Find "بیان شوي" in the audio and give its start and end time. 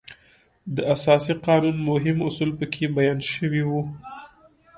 2.97-3.63